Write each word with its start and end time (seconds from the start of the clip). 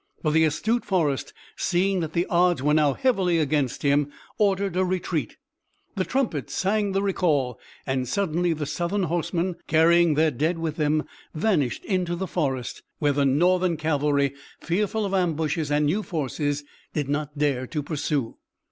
But 0.23 0.31
the 0.31 0.45
astute 0.45 0.83
Forrest, 0.83 1.31
seeing 1.55 1.99
that 1.99 2.13
the 2.13 2.25
odds 2.25 2.63
were 2.63 2.73
now 2.73 2.93
heavily 2.93 3.37
against 3.37 3.83
him, 3.83 4.09
ordered 4.39 4.75
a 4.75 4.83
retreat. 4.83 5.37
The 5.95 6.05
trumpets 6.05 6.55
sang 6.55 6.93
the 6.93 7.03
recall 7.03 7.59
and 7.85 8.07
suddenly 8.07 8.51
the 8.53 8.65
Southern 8.65 9.03
horsemen, 9.03 9.57
carrying 9.67 10.15
their 10.15 10.31
dead 10.31 10.57
with 10.57 10.77
them, 10.77 11.03
vanished 11.35 11.85
in 11.85 12.05
the 12.05 12.25
forest, 12.25 12.81
where 12.97 13.13
the 13.13 13.25
Northern 13.25 13.77
cavalry, 13.77 14.33
fearful 14.59 15.05
of 15.05 15.13
ambushes 15.13 15.69
and 15.69 15.85
new 15.85 16.01
forces, 16.01 16.63
did 16.95 17.07
not 17.07 17.37
dare 17.37 17.67
to 17.67 17.83
pursue. 17.83 18.37